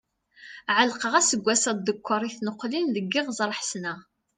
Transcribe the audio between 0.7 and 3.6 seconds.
Ɛelqeɣ aseggas-a dekkeṛ i tneqlin deg Iɣzeṛ